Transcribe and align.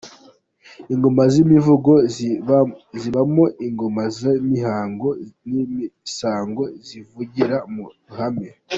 Ingoma 0.93 1.23
z’Imivugo 1.33 1.91
zibamo 3.01 3.45
Ingoma 3.67 4.03
z 4.17 4.19
‘Imihango 4.43 5.09
n’iz’Imisango 5.47 6.63
zivugira 6.87 7.57
mu 7.73 7.85
ruhame. 8.07 8.47